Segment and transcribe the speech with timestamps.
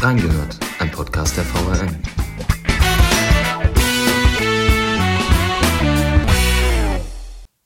[0.00, 1.88] Reingehört, ein Podcast der VRM.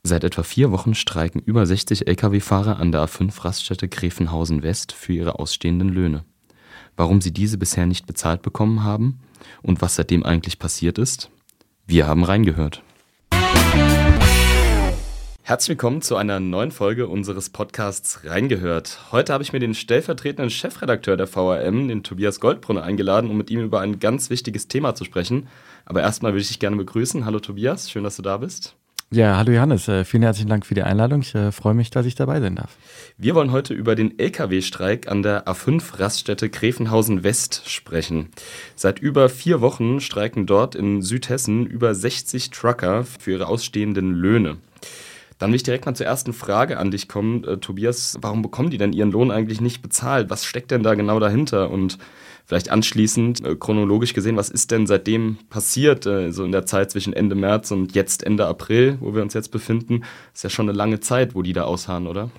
[0.03, 5.38] Seit etwa vier Wochen streiken über 60 Lkw-Fahrer an der A5-Raststätte Gräfenhausen West für ihre
[5.38, 6.25] ausstehenden Löhne.
[6.96, 9.21] Warum sie diese bisher nicht bezahlt bekommen haben
[9.61, 11.30] und was seitdem eigentlich passiert ist?
[11.87, 12.83] Wir haben reingehört.
[15.53, 19.12] Herzlich willkommen zu einer neuen Folge unseres Podcasts Reingehört.
[19.12, 23.50] Heute habe ich mir den stellvertretenden Chefredakteur der VRM, den Tobias Goldbrunner, eingeladen, um mit
[23.50, 25.49] ihm über ein ganz wichtiges Thema zu sprechen.
[25.85, 27.26] Aber erstmal würde ich dich gerne begrüßen.
[27.26, 28.76] Hallo Tobias, schön, dass du da bist.
[29.11, 31.21] Ja, hallo Johannes, äh, vielen herzlichen Dank für die Einladung.
[31.21, 32.75] Ich äh, freue mich, dass ich dabei sein darf.
[33.19, 38.31] Wir wollen heute über den Lkw-Streik an der A5-Raststätte Gräfenhausen West sprechen.
[38.75, 44.56] Seit über vier Wochen streiken dort in Südhessen über 60 Trucker für ihre ausstehenden Löhne.
[45.39, 48.17] Dann will ich direkt mal zur ersten Frage an dich kommen, äh, Tobias.
[48.20, 50.31] Warum bekommen die denn ihren Lohn eigentlich nicht bezahlt?
[50.31, 51.70] Was steckt denn da genau dahinter?
[51.70, 51.98] Und
[52.45, 56.91] vielleicht anschließend, äh, chronologisch gesehen, was ist denn seitdem passiert, äh, so in der Zeit
[56.91, 60.05] zwischen Ende März und jetzt Ende April, wo wir uns jetzt befinden?
[60.34, 62.31] Ist ja schon eine lange Zeit, wo die da ausharren, oder?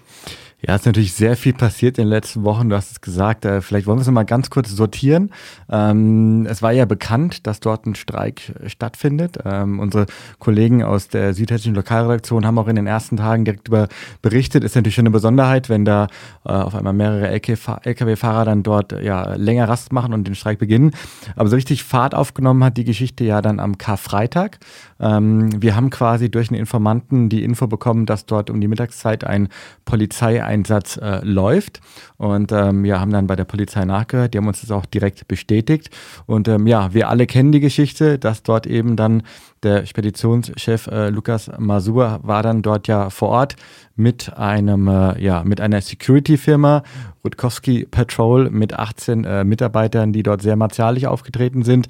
[0.66, 2.70] Ja, es ist natürlich sehr viel passiert in den letzten Wochen.
[2.70, 3.44] Du hast es gesagt.
[3.44, 5.30] Äh, vielleicht wollen wir es nochmal ganz kurz sortieren.
[5.70, 9.40] Ähm, es war ja bekannt, dass dort ein Streik stattfindet.
[9.44, 10.06] Ähm, unsere
[10.40, 13.90] Kollegen aus der südhessischen Lokalredaktion haben auch in den ersten Tagen direkt über
[14.22, 14.64] berichtet.
[14.64, 16.08] Ist natürlich schon eine Besonderheit, wenn da
[16.46, 20.92] äh, auf einmal mehrere Lkw-Fahrer dann dort ja länger Rast machen und den Streik beginnen.
[21.36, 24.60] Aber so richtig Fahrt aufgenommen hat die Geschichte ja dann am Karfreitag.
[25.04, 29.24] Ähm, wir haben quasi durch einen Informanten die Info bekommen, dass dort um die Mittagszeit
[29.26, 29.50] ein
[29.86, 31.82] Polizeieinsatz äh, läuft.
[32.18, 34.34] Und ähm, ja, haben dann bei der Polizei nachgehört.
[34.34, 35.90] Die haben uns das auch direkt bestätigt.
[36.26, 39.24] Und ähm, ja, wir alle kennen die Geschichte, dass dort eben dann
[39.64, 43.56] der Speditionschef äh, Lukas Masur war dann dort ja vor Ort
[43.96, 46.84] mit einem, äh, ja, mit einer Security-Firma,
[47.24, 51.88] Rutkowski Patrol, mit 18 äh, Mitarbeitern, die dort sehr martialisch aufgetreten sind.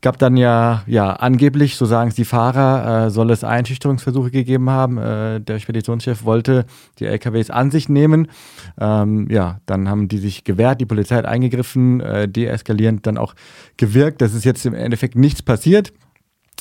[0.00, 4.70] Gab dann ja, ja, angeblich, so sagen es die Fahrer, äh, soll es Einschüchterungsversuche gegeben
[4.70, 4.96] haben.
[4.96, 6.66] Äh, der Speditionschef wollte
[7.00, 8.28] die LKWs an sich nehmen.
[8.80, 13.34] Ähm, ja, dann haben die sich gewehrt, die Polizei hat eingegriffen, äh, deeskalierend dann auch
[13.76, 14.22] gewirkt.
[14.22, 15.92] Das ist jetzt im Endeffekt nichts passiert.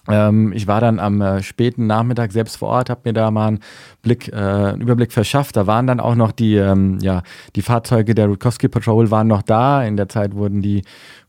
[0.10, 3.48] Ähm, ich war dann am äh, späten Nachmittag selbst vor Ort, habe mir da mal
[3.48, 3.60] einen
[4.02, 5.56] Blick, äh, einen Überblick verschafft.
[5.56, 7.24] Da waren dann auch noch die, ähm, ja,
[7.56, 9.84] die Fahrzeuge der Rutkowski Patrol waren noch da.
[9.84, 10.84] In der Zeit wurden die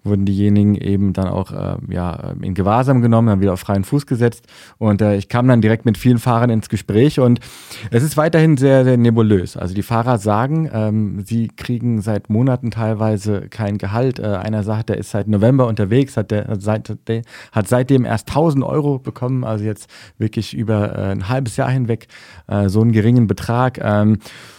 [0.05, 4.07] wurden diejenigen eben dann auch äh, ja, in Gewahrsam genommen, dann wieder auf freien Fuß
[4.07, 4.47] gesetzt.
[4.79, 7.41] Und äh, ich kam dann direkt mit vielen Fahrern ins Gespräch und
[7.91, 9.57] es ist weiterhin sehr, sehr nebulös.
[9.57, 14.19] Also die Fahrer sagen, ähm, sie kriegen seit Monaten teilweise kein Gehalt.
[14.19, 17.23] Äh, einer sagt, der ist seit November unterwegs, hat, der, seit, der,
[17.53, 19.89] hat seitdem erst 1000 Euro bekommen, also jetzt
[20.19, 22.09] wirklich über äh, ein halbes Jahr hinweg
[22.47, 23.79] äh, so einen geringen Betrag.
[23.83, 24.19] Ähm,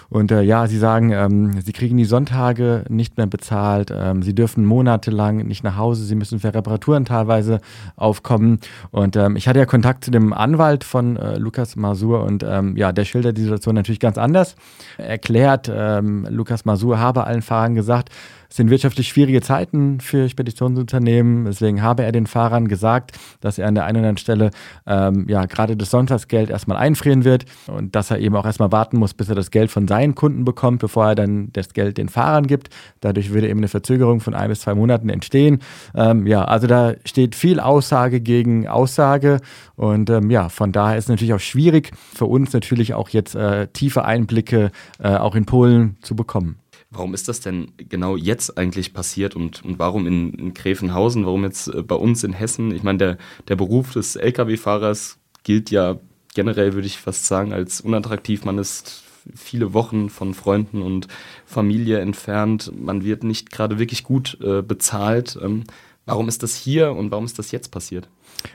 [0.09, 4.33] und äh, ja, sie sagen, ähm, sie kriegen die Sonntage nicht mehr bezahlt, ähm, sie
[4.33, 7.59] dürfen monatelang nicht nach Hause, sie müssen für Reparaturen teilweise
[7.95, 8.59] aufkommen.
[8.91, 12.75] Und ähm, ich hatte ja Kontakt zu dem Anwalt von äh, Lukas Masur und ähm,
[12.77, 14.55] ja, der schildert die Situation natürlich ganz anders.
[14.97, 18.09] Er erklärt, ähm, Lukas Masur habe allen Fahrern gesagt,
[18.50, 21.46] es sind wirtschaftlich schwierige Zeiten für Speditionsunternehmen.
[21.46, 23.12] Deswegen habe er den Fahrern gesagt,
[23.42, 24.50] dass er an der einen oder anderen Stelle
[24.88, 28.98] ähm, ja gerade das Sonntagsgeld erstmal einfrieren wird und dass er eben auch erstmal warten
[28.98, 32.10] muss, bis er das Geld von seinen Kunden bekommt, bevor er dann das Geld den
[32.10, 32.70] Fahrern gibt.
[33.02, 35.60] Dadurch würde eben eine Verzögerung von ein bis zwei Monaten entstehen.
[35.94, 39.42] Ähm, ja, also da steht viel Aussage gegen Aussage
[39.76, 43.36] und ähm, ja, von daher ist es natürlich auch schwierig für uns natürlich auch jetzt
[43.36, 46.58] äh, tiefe Einblicke äh, auch in Polen zu bekommen.
[46.91, 51.44] Warum ist das denn genau jetzt eigentlich passiert und, und warum in, in Gräfenhausen, warum
[51.44, 52.72] jetzt äh, bei uns in Hessen?
[52.72, 53.17] Ich meine, der,
[53.47, 56.00] der Beruf des Lkw-Fahrers gilt ja
[56.33, 58.44] generell, würde ich fast sagen, als unattraktiv.
[58.44, 59.03] Man ist
[59.35, 61.07] viele Wochen von Freunden und
[61.45, 62.72] Familie entfernt.
[62.75, 65.38] Man wird nicht gerade wirklich gut äh, bezahlt.
[65.41, 65.66] Ähm,
[66.06, 68.09] warum ist das hier und warum ist das jetzt passiert?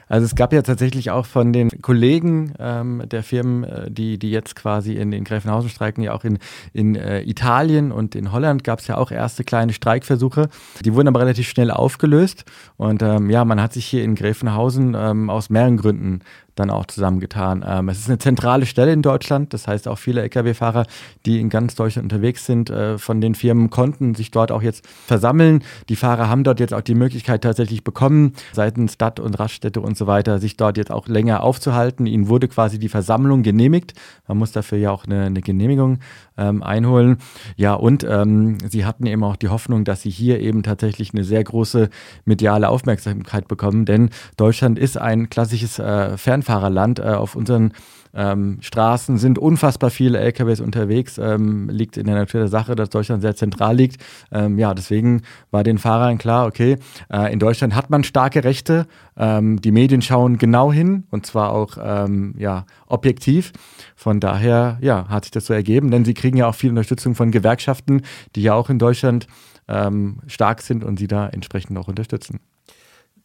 [0.09, 4.31] Also es gab ja tatsächlich auch von den Kollegen ähm, der Firmen, äh, die, die
[4.31, 6.39] jetzt quasi in, in Gräfenhausen streiken, ja auch in,
[6.73, 10.49] in äh, Italien und in Holland gab es ja auch erste kleine Streikversuche.
[10.85, 12.45] Die wurden aber relativ schnell aufgelöst.
[12.77, 16.21] Und ähm, ja, man hat sich hier in Gräfenhausen ähm, aus mehreren Gründen
[16.55, 17.65] dann auch zusammengetan.
[17.67, 20.87] Ähm, es ist eine zentrale Stelle in Deutschland, das heißt auch viele Lkw-Fahrer,
[21.27, 24.87] die in ganz Deutschland unterwegs sind, äh, von den Firmen konnten sich dort auch jetzt
[24.87, 25.65] versammeln.
[25.89, 29.97] Die Fahrer haben dort jetzt auch die Möglichkeit tatsächlich bekommen, seitens Stadt und Raststätte und
[29.97, 32.07] so weiter, sich dort jetzt auch länger aufzuhalten.
[32.07, 33.95] Ihnen wurde quasi die Versammlung genehmigt.
[34.29, 35.99] Man muss dafür ja auch eine, eine Genehmigung
[36.37, 37.19] ähm, einholen.
[37.57, 41.25] Ja, und ähm, sie hatten eben auch die Hoffnung, dass sie hier eben tatsächlich eine
[41.25, 41.89] sehr große
[42.25, 46.99] mediale Aufmerksamkeit bekommen, denn Deutschland ist ein klassisches äh, Fernfahrerland.
[46.99, 47.73] Äh, auf unseren
[48.15, 52.91] Ähm, Straßen sind unfassbar viele LKWs unterwegs, ähm, liegt in der Natur der Sache, dass
[52.91, 54.03] Deutschland sehr zentral liegt.
[54.31, 56.79] Ähm, ja, deswegen war den Fahrern klar, okay,
[57.13, 58.87] äh, in Deutschland hat man starke Rechte.
[59.17, 63.53] Ähm, die Medien schauen genau hin und zwar auch ähm, ja, objektiv.
[63.97, 67.15] Von daher ja, hat sich das so ergeben, denn sie kriegen ja auch viel Unterstützung
[67.15, 68.03] von Gewerkschaften,
[68.37, 69.27] die ja auch in Deutschland
[69.69, 72.41] ähm, stark sind und sie da entsprechend auch unterstützen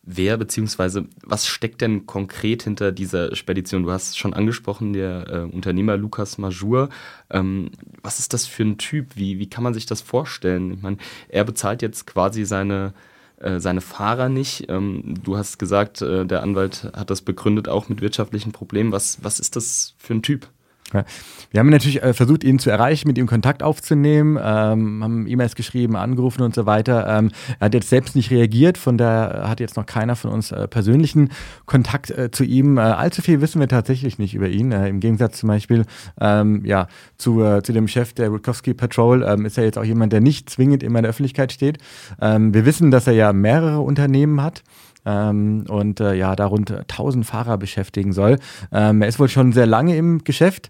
[0.04, 1.04] wer bzw.
[1.24, 3.84] was steckt denn konkret hinter dieser Spedition?
[3.84, 6.90] Du hast es schon angesprochen, der äh, Unternehmer Lukas Majur.
[7.30, 9.16] Ähm, was ist das für ein Typ?
[9.16, 10.74] Wie, wie kann man sich das vorstellen?
[10.74, 10.98] Ich meine,
[11.28, 12.94] er bezahlt jetzt quasi seine,
[13.38, 14.69] äh, seine Fahrer nicht.
[14.69, 18.92] Ähm, du hast gesagt, äh, der Anwalt hat das begründet auch mit wirtschaftlichen Problemen.
[18.92, 20.48] Was, was ist das für ein Typ?
[20.94, 21.06] Ja.
[21.51, 25.56] Wir haben natürlich äh, versucht, ihn zu erreichen, mit ihm Kontakt aufzunehmen, ähm, haben E-Mails
[25.56, 27.07] geschrieben, angerufen und so weiter.
[27.07, 30.51] Ähm, er hat jetzt selbst nicht reagiert, von daher hat jetzt noch keiner von uns
[30.51, 31.30] äh, persönlichen
[31.65, 32.77] Kontakt äh, zu ihm.
[32.77, 34.71] Äh, allzu viel wissen wir tatsächlich nicht über ihn.
[34.71, 35.86] Äh, Im Gegensatz zum Beispiel
[36.19, 36.88] ähm, ja,
[37.18, 40.21] zu, äh, zu dem Chef der Rutkowski Patrol ähm, ist er jetzt auch jemand, der
[40.21, 41.77] nicht zwingend immer in der Öffentlichkeit steht.
[42.21, 44.63] Ähm, wir wissen, dass er ja mehrere Unternehmen hat
[45.06, 48.38] ähm, und äh, ja, darunter 1000 Fahrer beschäftigen soll.
[48.72, 50.69] Ähm, er ist wohl schon sehr lange im Geschäft.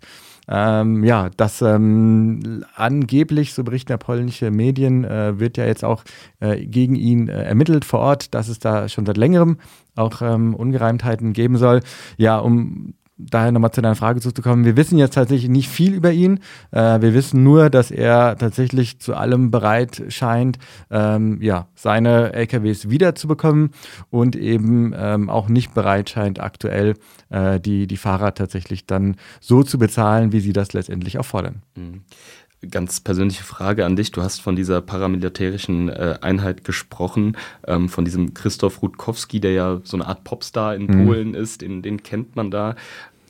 [0.51, 6.03] Ähm, ja, das ähm, angeblich, so berichten ja polnische Medien, äh, wird ja jetzt auch
[6.39, 9.57] äh, gegen ihn äh, ermittelt vor Ort, dass es da schon seit längerem
[9.95, 11.81] auch ähm, Ungereimtheiten geben soll.
[12.17, 16.11] Ja, um daher nochmal zu deiner Frage zurückzukommen, wir wissen jetzt tatsächlich nicht viel über
[16.11, 16.39] ihn.
[16.71, 20.57] Äh, wir wissen nur, dass er tatsächlich zu allem bereit scheint,
[20.89, 23.71] ähm, ja, seine LKWs wiederzubekommen
[24.09, 26.95] und eben ähm, auch nicht bereit scheint, aktuell
[27.29, 31.61] äh, die, die Fahrer tatsächlich dann so zu bezahlen, wie sie das letztendlich auch fordern.
[31.75, 32.01] Mhm
[32.69, 34.11] ganz persönliche Frage an dich.
[34.11, 39.81] Du hast von dieser paramilitärischen äh, Einheit gesprochen, ähm, von diesem Christoph Rutkowski, der ja
[39.83, 41.05] so eine Art Popstar in mhm.
[41.05, 42.75] Polen ist, den, den kennt man da.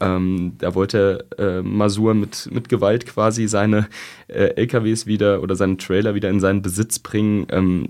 [0.02, 3.88] Ähm, da wollte äh, Masur mit, mit Gewalt quasi seine
[4.28, 7.48] äh, LKWs wieder oder seinen Trailer wieder in seinen Besitz bringen.
[7.52, 7.88] Ähm,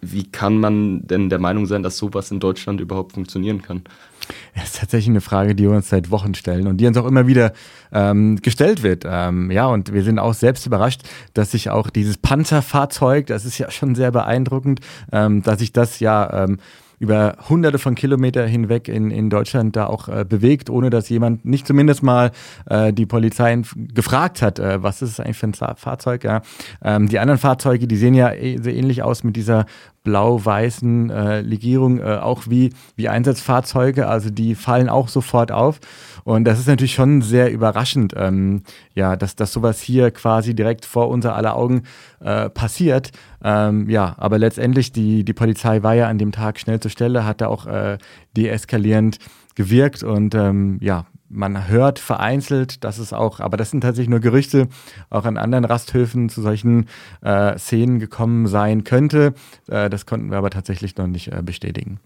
[0.00, 3.82] wie kann man denn der Meinung sein, dass sowas in Deutschland überhaupt funktionieren kann?
[4.54, 7.06] Das ist tatsächlich eine Frage, die wir uns seit Wochen stellen und die uns auch
[7.06, 7.52] immer wieder
[7.92, 9.04] ähm, gestellt wird.
[9.06, 11.02] Ähm, ja, und wir sind auch selbst überrascht,
[11.34, 14.80] dass sich auch dieses Panzerfahrzeug, das ist ja schon sehr beeindruckend,
[15.12, 16.58] ähm, dass sich das ja ähm,
[17.02, 21.44] über hunderte von Kilometer hinweg in, in Deutschland da auch äh, bewegt, ohne dass jemand
[21.44, 22.30] nicht zumindest mal
[22.66, 23.60] äh, die Polizei
[23.92, 26.22] gefragt hat, äh, was ist es eigentlich für ein Fahrzeug.
[26.22, 26.42] Ja.
[26.80, 29.66] Ähm, die anderen Fahrzeuge, die sehen ja eh, sehr ähnlich aus mit dieser
[30.04, 35.80] blau-weißen äh, Legierung, äh, auch wie, wie Einsatzfahrzeuge, also die fallen auch sofort auf.
[36.24, 38.62] Und das ist natürlich schon sehr überraschend, ähm,
[38.94, 41.82] ja, dass, dass sowas hier quasi direkt vor unser aller Augen
[42.20, 43.10] äh, passiert.
[43.42, 47.24] Ähm, ja, aber letztendlich, die, die Polizei war ja an dem Tag schnell zur Stelle,
[47.24, 47.98] hat da auch äh,
[48.36, 49.18] deeskalierend
[49.54, 54.20] gewirkt und ähm, ja, man hört vereinzelt, dass es auch, aber das sind tatsächlich nur
[54.20, 54.68] Gerüchte,
[55.10, 56.88] auch an anderen Rasthöfen zu solchen
[57.22, 59.34] äh, Szenen gekommen sein könnte.
[59.68, 61.98] Äh, das konnten wir aber tatsächlich noch nicht äh, bestätigen.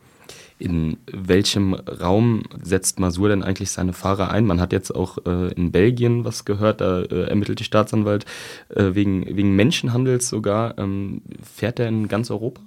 [0.58, 4.46] In welchem Raum setzt Masur denn eigentlich seine Fahrer ein?
[4.46, 8.24] Man hat jetzt auch äh, in Belgien was gehört, da äh, ermittelt die Staatsanwalt
[8.70, 10.78] äh, wegen, wegen Menschenhandels sogar.
[10.78, 12.62] Ähm, fährt er in ganz Europa?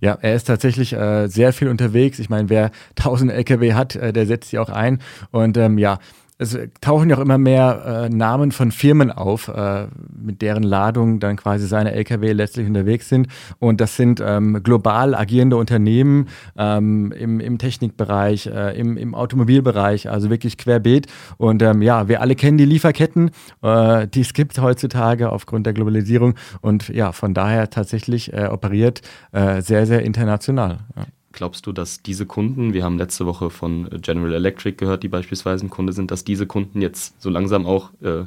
[0.00, 2.18] Ja, er ist tatsächlich äh, sehr viel unterwegs.
[2.18, 5.00] Ich meine, wer 1000 LKW hat, äh, der setzt sie auch ein.
[5.30, 5.98] Und ähm, ja,
[6.38, 11.18] es tauchen ja auch immer mehr äh, Namen von Firmen auf, äh, mit deren Ladung
[11.18, 13.28] dann quasi seine Lkw letztlich unterwegs sind.
[13.58, 16.28] Und das sind ähm, global agierende Unternehmen
[16.58, 21.06] ähm, im, im Technikbereich, äh, im, im Automobilbereich, also wirklich querbeet.
[21.38, 23.30] Und ähm, ja, wir alle kennen die Lieferketten,
[23.62, 26.34] äh, die es gibt heutzutage aufgrund der Globalisierung.
[26.60, 29.00] Und ja, von daher tatsächlich äh, operiert
[29.32, 30.80] äh, sehr, sehr international.
[30.96, 31.06] Ja.
[31.36, 35.66] Glaubst du, dass diese Kunden, wir haben letzte Woche von General Electric gehört, die beispielsweise
[35.66, 38.24] ein Kunde sind, dass diese Kunden jetzt so langsam auch äh,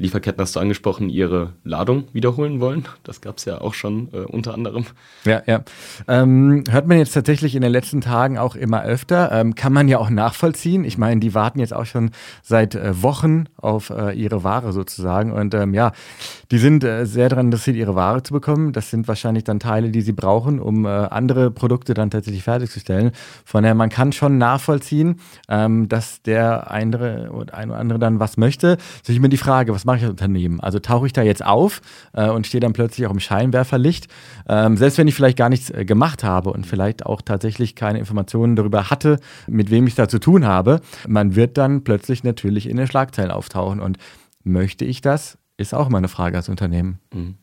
[0.00, 2.86] Lieferketten hast du angesprochen, ihre Ladung wiederholen wollen.
[3.02, 4.86] Das gab es ja auch schon äh, unter anderem.
[5.24, 5.64] Ja, ja.
[6.06, 9.32] Ähm, hört man jetzt tatsächlich in den letzten Tagen auch immer öfter.
[9.32, 10.84] Ähm, kann man ja auch nachvollziehen.
[10.84, 12.12] Ich meine, die warten jetzt auch schon
[12.44, 15.32] seit äh, Wochen auf äh, ihre Ware sozusagen.
[15.32, 15.90] Und ähm, ja,
[16.52, 18.72] die sind äh, sehr daran interessiert, ihre Ware zu bekommen.
[18.72, 23.10] Das sind wahrscheinlich dann Teile, die sie brauchen, um äh, andere Produkte dann tatsächlich fertigzustellen.
[23.44, 28.76] Von daher, man kann schon nachvollziehen, ähm, dass der eine oder andere dann was möchte.
[28.76, 30.60] Das ist immer die Frage, was mache ich als Unternehmen?
[30.60, 31.80] Also tauche ich da jetzt auf
[32.12, 34.06] äh, und stehe dann plötzlich auch im Scheinwerferlicht,
[34.48, 37.98] ähm, selbst wenn ich vielleicht gar nichts äh, gemacht habe und vielleicht auch tatsächlich keine
[37.98, 39.18] Informationen darüber hatte,
[39.48, 40.80] mit wem ich da zu tun habe.
[41.08, 43.98] Man wird dann plötzlich natürlich in den Schlagzeilen auftauchen und
[44.44, 45.38] möchte ich das?
[45.58, 47.00] ist auch immer eine Frage als Unternehmen.
[47.12, 47.34] Mhm.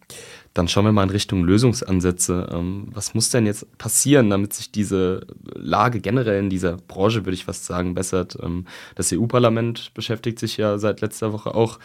[0.53, 2.47] Dann schauen wir mal in Richtung Lösungsansätze.
[2.51, 7.35] Ähm, was muss denn jetzt passieren, damit sich diese Lage generell in dieser Branche, würde
[7.35, 8.37] ich fast sagen, bessert?
[8.41, 11.77] Ähm, das EU-Parlament beschäftigt sich ja seit letzter Woche auch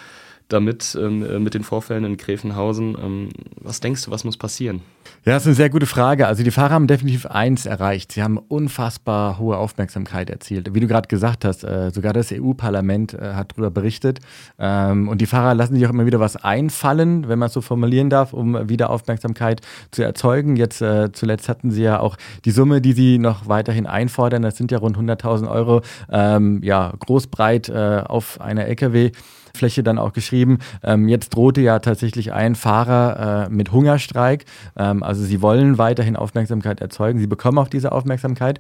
[0.53, 2.97] damit, ähm, äh, mit den Vorfällen in Gräfenhausen.
[3.03, 3.29] Ähm,
[3.61, 4.83] was denkst du, was muss passieren?
[5.25, 6.27] Ja, das ist eine sehr gute Frage.
[6.27, 8.13] Also die Fahrer haben definitiv eins erreicht.
[8.13, 10.75] Sie haben unfassbar hohe Aufmerksamkeit erzielt.
[10.75, 14.21] Wie du gerade gesagt hast, äh, sogar das EU-Parlament äh, hat darüber berichtet.
[14.59, 17.61] Ähm, und die Fahrer lassen sich auch immer wieder was einfallen, wenn man es so
[17.61, 20.57] formulieren darf, um wieder Aufmerksamkeit zu erzeugen.
[20.57, 24.43] Jetzt äh, zuletzt hatten sie ja auch die Summe, die sie noch weiterhin einfordern.
[24.43, 25.83] Das sind ja rund 100.000 Euro.
[26.11, 29.13] Ähm, ja, großbreit äh, auf einer LKW.
[29.55, 30.40] Fläche dann auch geschrieben.
[30.83, 34.45] Ähm, jetzt drohte ja tatsächlich ein Fahrer äh, mit Hungerstreik.
[34.77, 37.19] Ähm, also sie wollen weiterhin Aufmerksamkeit erzeugen.
[37.19, 38.59] Sie bekommen auch diese Aufmerksamkeit.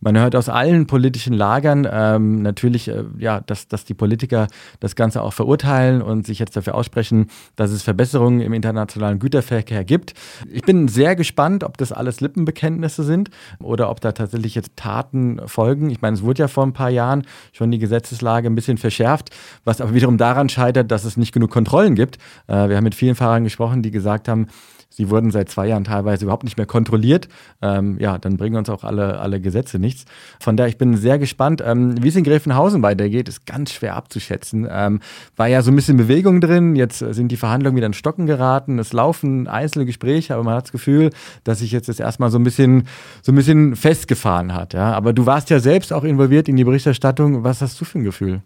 [0.00, 4.46] Man hört aus allen politischen Lagern ähm, natürlich, äh, ja, dass, dass die Politiker
[4.80, 9.84] das Ganze auch verurteilen und sich jetzt dafür aussprechen, dass es Verbesserungen im internationalen Güterverkehr
[9.84, 10.14] gibt.
[10.50, 13.30] Ich bin sehr gespannt, ob das alles Lippenbekenntnisse sind
[13.62, 15.90] oder ob da tatsächlich jetzt Taten folgen.
[15.90, 19.30] Ich meine, es wurde ja vor ein paar Jahren schon die Gesetzeslage ein bisschen verschärft,
[19.64, 22.16] was aber wiederum da daran scheitert, dass es nicht genug Kontrollen gibt.
[22.48, 24.48] Äh, wir haben mit vielen Fahrern gesprochen, die gesagt haben,
[24.90, 27.28] sie wurden seit zwei Jahren teilweise überhaupt nicht mehr kontrolliert.
[27.62, 30.04] Ähm, ja, dann bringen uns auch alle, alle Gesetze nichts.
[30.40, 31.62] Von daher, ich bin sehr gespannt.
[31.64, 34.68] Ähm, Wie es in Gräfenhausen weitergeht, ist ganz schwer abzuschätzen.
[34.70, 35.00] Ähm,
[35.36, 36.76] war ja so ein bisschen Bewegung drin.
[36.76, 38.78] Jetzt sind die Verhandlungen wieder in Stocken geraten.
[38.78, 41.10] Es laufen einzelne Gespräche, aber man hat das Gefühl,
[41.44, 42.88] dass sich jetzt das erstmal so ein bisschen,
[43.22, 44.74] so ein bisschen festgefahren hat.
[44.74, 44.92] Ja?
[44.92, 47.44] Aber du warst ja selbst auch involviert in die Berichterstattung.
[47.44, 48.42] Was hast du für ein Gefühl?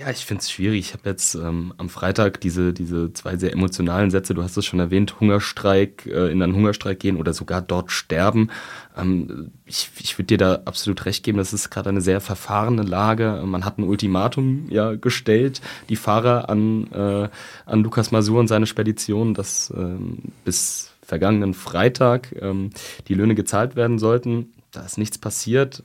[0.00, 0.78] Ja, ich finde es schwierig.
[0.78, 4.64] Ich habe jetzt ähm, am Freitag diese, diese zwei sehr emotionalen Sätze, du hast es
[4.64, 8.50] schon erwähnt, Hungerstreik, äh, in einen Hungerstreik gehen oder sogar dort sterben.
[8.96, 12.80] Ähm, ich ich würde dir da absolut recht geben, das ist gerade eine sehr verfahrene
[12.82, 13.42] Lage.
[13.44, 17.28] Man hat ein Ultimatum ja gestellt, die Fahrer an, äh,
[17.66, 22.70] an Lukas Masur und seine Spedition, dass ähm, bis vergangenen Freitag ähm,
[23.08, 24.54] die Löhne gezahlt werden sollten.
[24.70, 25.82] Da ist nichts passiert.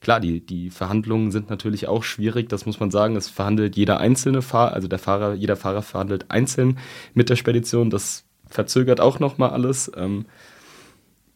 [0.00, 3.16] Klar, die, die Verhandlungen sind natürlich auch schwierig, das muss man sagen.
[3.16, 6.78] Es verhandelt jeder einzelne Fahrer, also der Fahrer, jeder Fahrer verhandelt einzeln
[7.14, 7.90] mit der Spedition.
[7.90, 9.90] Das verzögert auch nochmal alles.
[9.96, 10.26] Ähm,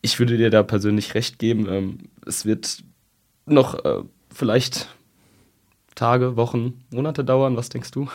[0.00, 1.69] ich würde dir da persönlich recht geben.
[1.69, 2.85] Ähm, es wird
[3.47, 4.02] noch äh,
[4.33, 4.88] vielleicht
[5.95, 7.57] Tage, Wochen, Monate dauern.
[7.57, 8.09] Was denkst du?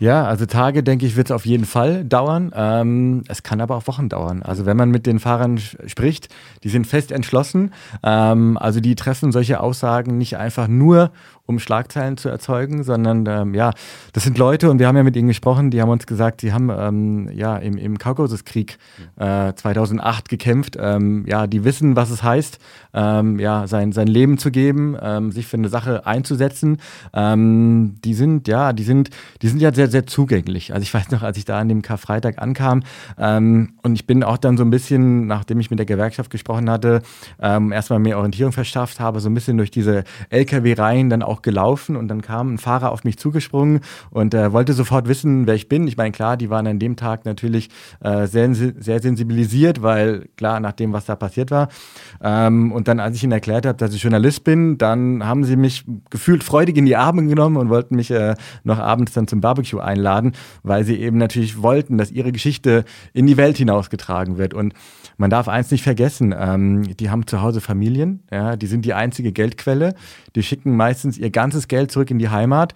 [0.00, 2.52] Ja, also Tage, denke ich, wird es auf jeden Fall dauern.
[2.54, 4.44] Ähm, es kann aber auch Wochen dauern.
[4.44, 6.28] Also wenn man mit den Fahrern spricht,
[6.62, 7.72] die sind fest entschlossen.
[8.04, 11.10] Ähm, also die treffen solche Aussagen nicht einfach nur,
[11.48, 13.72] um Schlagzeilen zu erzeugen, sondern ähm, ja,
[14.12, 16.52] das sind Leute und wir haben ja mit ihnen gesprochen, die haben uns gesagt, sie
[16.52, 18.76] haben ähm, ja im, im Kaukasuskrieg
[19.16, 20.76] äh, 2008 gekämpft.
[20.78, 22.58] Ähm, ja, die wissen, was es heißt,
[22.92, 26.82] ähm, ja, sein, sein Leben zu geben, ähm, sich für eine Sache einzusetzen.
[27.14, 29.08] Ähm, die sind, ja, die sind,
[29.40, 30.74] die sind ja sehr, sehr zugänglich.
[30.74, 32.82] Also ich weiß noch, als ich da an dem Karfreitag ankam
[33.16, 37.00] und ich bin auch dann so ein bisschen, nachdem ich mit der Gewerkschaft gesprochen hatte,
[37.40, 41.96] erstmal mehr Orientierung verschafft habe, so ein bisschen durch diese LKW-Reihen dann auch auch gelaufen
[41.96, 43.80] und dann kam ein Fahrer auf mich zugesprungen
[44.10, 45.86] und äh, wollte sofort wissen, wer ich bin.
[45.86, 47.68] Ich meine, klar, die waren an dem Tag natürlich
[48.00, 51.68] äh, sehr, sehr sensibilisiert, weil klar, nach dem, was da passiert war.
[52.22, 55.56] Ähm, und dann, als ich ihnen erklärt habe, dass ich Journalist bin, dann haben sie
[55.56, 59.40] mich gefühlt freudig in die Arme genommen und wollten mich äh, noch abends dann zum
[59.40, 64.54] Barbecue einladen, weil sie eben natürlich wollten, dass ihre Geschichte in die Welt hinausgetragen wird.
[64.54, 64.74] Und
[65.16, 68.94] man darf eins nicht vergessen, ähm, die haben zu Hause Familien, ja, die sind die
[68.94, 69.94] einzige Geldquelle,
[70.34, 72.74] die schicken meistens ihr ganzes Geld zurück in die Heimat.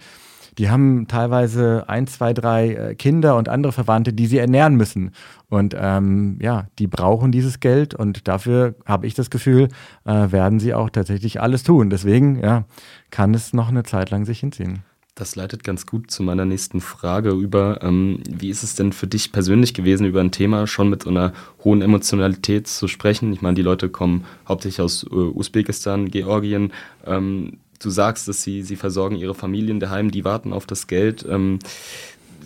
[0.57, 5.11] Die haben teilweise ein, zwei, drei äh, Kinder und andere Verwandte, die sie ernähren müssen.
[5.49, 9.69] Und ähm, ja, die brauchen dieses Geld und dafür habe ich das Gefühl,
[10.05, 11.89] äh, werden sie auch tatsächlich alles tun.
[11.89, 12.65] Deswegen ja,
[13.09, 14.83] kann es noch eine Zeit lang sich hinziehen.
[15.15, 17.83] Das leitet ganz gut zu meiner nächsten Frage über.
[17.83, 21.11] Ähm, wie ist es denn für dich persönlich gewesen, über ein Thema schon mit so
[21.11, 21.33] einer
[21.63, 23.31] hohen Emotionalität zu sprechen?
[23.31, 26.73] Ich meine, die Leute kommen hauptsächlich aus äh, Usbekistan, Georgien.
[27.05, 31.25] Ähm, du sagst, dass sie, sie versorgen ihre Familien daheim, die warten auf das Geld.
[31.29, 31.59] Ähm,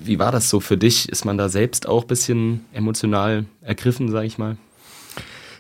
[0.04, 1.10] wie war das so für dich?
[1.10, 4.58] Ist man da selbst auch ein bisschen emotional ergriffen, sage ich mal?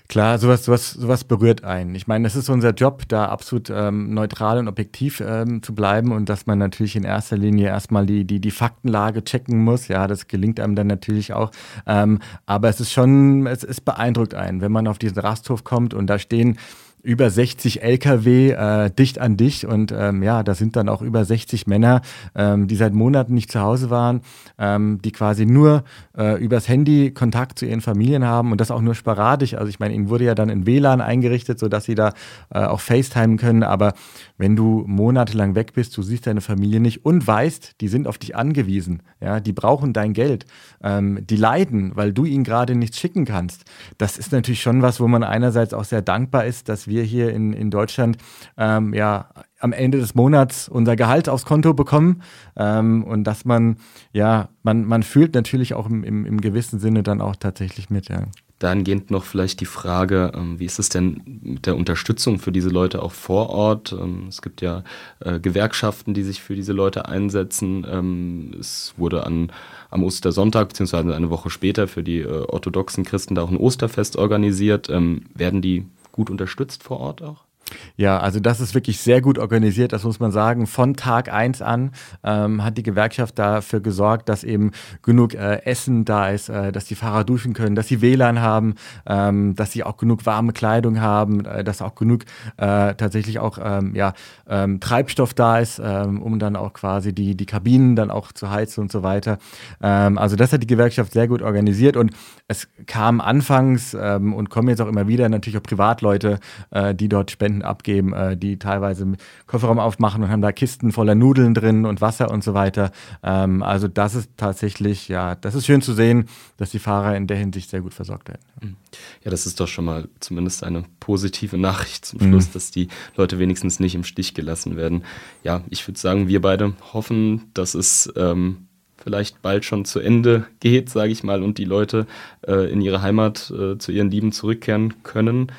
[0.10, 1.94] Klar, sowas, sowas, sowas berührt einen.
[1.94, 6.14] Ich meine, es ist unser Job, da absolut ähm, neutral und objektiv ähm, zu bleiben
[6.14, 9.90] und dass man natürlich in erster Linie erstmal die, die, die Faktenlage checken muss.
[9.90, 11.52] Ja, das gelingt einem dann natürlich auch.
[11.86, 15.94] Ähm, aber es ist schon, es, es beeindruckt einen, wenn man auf diesen Rasthof kommt
[15.94, 16.58] und da stehen
[17.04, 21.24] über 60 Lkw äh, dicht an dich und ähm, ja, da sind dann auch über
[21.24, 22.02] 60 Männer,
[22.36, 24.22] ähm, die seit Monaten nicht zu Hause waren,
[24.58, 25.84] ähm, die quasi nur
[26.18, 29.54] äh, übers Handy Kontakt zu ihren Familien haben und das auch nur sporadisch.
[29.54, 32.14] Also ich meine, ihnen wurde ja dann in WLAN eingerichtet, sodass sie da
[32.50, 33.94] äh, auch FaceTime können, aber
[34.38, 38.18] wenn du monatelang weg bist, du siehst deine Familie nicht und weißt, die sind auf
[38.18, 40.46] dich angewiesen, ja, die brauchen dein Geld,
[40.84, 43.66] ähm, die leiden, weil du ihnen gerade nichts schicken kannst.
[43.98, 47.04] Das ist natürlich schon was, wo man einerseits auch sehr dankbar ist, dass wir wir
[47.04, 48.18] hier in, in Deutschland
[48.58, 49.30] ähm, ja
[49.60, 52.22] am Ende des Monats unser Gehalt aufs Konto bekommen
[52.56, 53.78] ähm, und dass man,
[54.14, 58.10] ja, man, man fühlt natürlich auch im, im, im gewissen Sinne dann auch tatsächlich mit,
[58.10, 58.24] ja.
[58.60, 62.70] Dahingehend noch vielleicht die Frage, ähm, wie ist es denn mit der Unterstützung für diese
[62.70, 63.94] Leute auch vor Ort?
[63.94, 64.84] Ähm, es gibt ja
[65.20, 67.86] äh, Gewerkschaften, die sich für diese Leute einsetzen.
[67.88, 69.52] Ähm, es wurde an,
[69.92, 74.16] am Ostersonntag, beziehungsweise eine Woche später, für die äh, orthodoxen Christen da auch ein Osterfest
[74.16, 74.90] organisiert.
[74.90, 75.86] werden die
[76.18, 77.47] gut unterstützt vor Ort auch?
[77.96, 80.68] Ja, also das ist wirklich sehr gut organisiert, das muss man sagen.
[80.68, 81.92] Von Tag 1 an
[82.24, 84.72] ähm, hat die Gewerkschaft dafür gesorgt, dass eben
[85.02, 88.76] genug äh, Essen da ist, äh, dass die Fahrer duschen können, dass sie WLAN haben,
[89.06, 92.24] ähm, dass sie auch genug warme Kleidung haben, äh, dass auch genug
[92.58, 94.14] äh, tatsächlich auch ähm, ja,
[94.48, 98.50] ähm, Treibstoff da ist, ähm, um dann auch quasi die, die Kabinen dann auch zu
[98.50, 99.40] heizen und so weiter.
[99.82, 102.12] Ähm, also das hat die Gewerkschaft sehr gut organisiert und
[102.48, 106.40] es kam anfangs und kommen jetzt auch immer wieder natürlich auch Privatleute,
[106.72, 109.14] äh, die dort spenden Abgeben, äh, die teilweise
[109.46, 112.92] Kofferraum aufmachen und haben da Kisten voller Nudeln drin und Wasser und so weiter.
[113.24, 117.28] Ähm, also das ist tatsächlich, ja, das ist schön zu sehen, dass die Fahrer in
[117.28, 118.42] der Hinsicht sehr gut versorgt werden.
[118.62, 118.76] Mhm.
[119.24, 122.54] Ja, das ist doch schon mal zumindest eine positive Nachricht zum Schluss, mhm.
[122.54, 125.04] dass die Leute wenigstens nicht im Stich gelassen werden.
[125.44, 130.48] Ja, ich würde sagen, wir beide hoffen, dass es ähm, vielleicht bald schon zu Ende
[130.60, 132.08] geht, sage ich mal, und die Leute
[132.46, 135.52] äh, in ihre Heimat äh, zu ihren Lieben zurückkehren können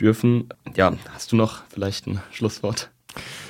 [0.00, 0.48] dürfen.
[0.76, 2.90] Ja, hast du noch vielleicht ein Schlusswort?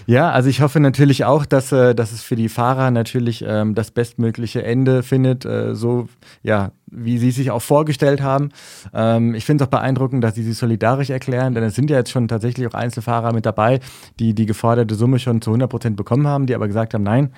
[0.07, 3.75] Ja, also ich hoffe natürlich auch, dass, äh, dass es für die Fahrer natürlich ähm,
[3.75, 6.09] das bestmögliche Ende findet, äh, so
[6.43, 8.51] ja, wie sie sich auch vorgestellt haben.
[8.93, 11.99] Ähm, ich finde es auch beeindruckend, dass sie sich solidarisch erklären, denn es sind ja
[11.99, 13.81] jetzt schon tatsächlich auch Einzelfahrer mit dabei,
[14.19, 17.33] die die geforderte Summe schon zu 100 Prozent bekommen haben, die aber gesagt haben, nein,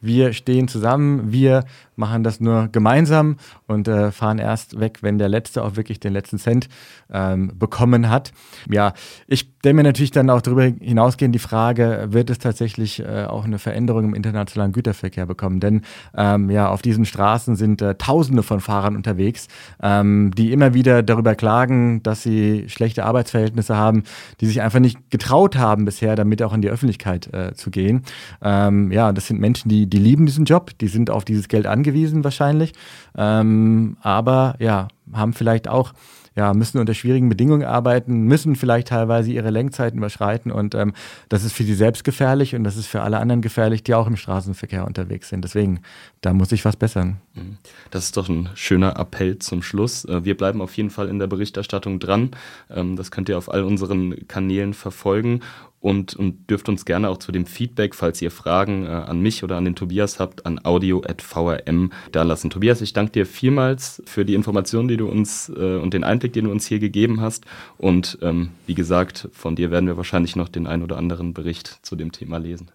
[0.00, 1.64] wir stehen zusammen, wir
[2.00, 3.36] machen das nur gemeinsam
[3.68, 6.68] und äh, fahren erst weg, wenn der Letzte auch wirklich den letzten Cent
[7.12, 8.32] ähm, bekommen hat.
[8.68, 8.94] Ja,
[9.28, 13.44] ich stelle mir natürlich dann auch darüber hinausgehen die Frage, wird es tatsächlich äh, auch
[13.44, 15.60] eine Veränderung im internationalen Güterverkehr bekommen?
[15.60, 15.82] Denn
[16.16, 19.48] ähm, ja, auf diesen Straßen sind äh, Tausende von Fahrern unterwegs,
[19.82, 24.04] ähm, die immer wieder darüber klagen, dass sie schlechte Arbeitsverhältnisse haben,
[24.40, 28.02] die sich einfach nicht getraut haben bisher, damit auch in die Öffentlichkeit äh, zu gehen.
[28.42, 31.66] Ähm, ja, das sind Menschen, die die lieben diesen Job, die sind auf dieses Geld
[31.66, 31.89] angewiesen
[32.24, 32.72] wahrscheinlich,
[33.16, 35.92] ähm, aber ja, haben vielleicht auch
[36.36, 40.92] ja, müssen unter schwierigen Bedingungen arbeiten, müssen vielleicht teilweise ihre Lenkzeiten überschreiten und ähm,
[41.28, 44.06] das ist für sie selbst gefährlich und das ist für alle anderen gefährlich, die auch
[44.06, 45.42] im Straßenverkehr unterwegs sind.
[45.42, 45.80] Deswegen,
[46.20, 47.16] da muss sich was bessern.
[47.34, 47.58] Mhm.
[47.90, 50.04] Das ist doch ein schöner Appell zum Schluss.
[50.04, 52.30] Äh, wir bleiben auf jeden Fall in der Berichterstattung dran.
[52.70, 55.40] Ähm, das könnt ihr auf all unseren Kanälen verfolgen
[55.80, 59.42] und, und dürft uns gerne auch zu dem Feedback, falls ihr Fragen äh, an mich
[59.42, 62.50] oder an den Tobias habt, an audio.vrm da lassen.
[62.50, 66.34] Tobias, ich danke dir vielmals für die Informationen, die du uns äh, und den Einblick,
[66.34, 67.46] den du uns hier gegeben hast.
[67.78, 71.78] Und ähm, wie gesagt, von dir werden wir wahrscheinlich noch den ein oder anderen Bericht
[71.82, 72.70] zu dem Thema lesen.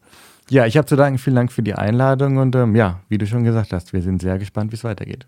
[0.50, 1.18] Ja, ich habe zu danken.
[1.18, 4.22] Vielen Dank für die Einladung und ähm, ja, wie du schon gesagt hast, wir sind
[4.22, 5.28] sehr gespannt, wie es weitergeht.